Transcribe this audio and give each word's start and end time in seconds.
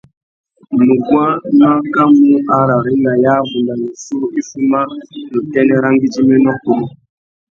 Nuguá 0.75 1.25
nu 1.57 1.65
akamú 1.75 2.29
ararringa 2.57 3.11
ya 3.23 3.31
abunda 3.41 3.73
wissú 3.81 4.17
i 4.39 4.41
fuma 4.49 4.81
nà 5.29 5.37
utênê 5.39 5.75
râ 5.83 5.89
ngüidjiménô 5.95 6.51
kunú. 6.63 6.85